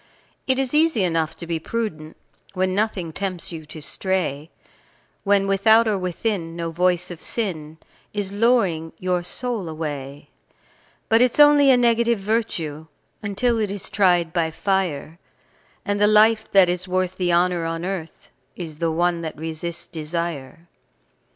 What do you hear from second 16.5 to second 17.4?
that is worth the